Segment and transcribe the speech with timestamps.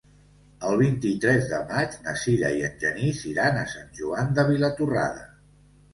[0.69, 5.29] El vint-i-tres de maig na Sira i en Genís iran a Sant Joan de Vilatorrada.